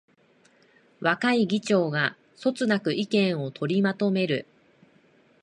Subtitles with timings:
[0.99, 4.47] 若い議長がそつなく意見を取りまとめる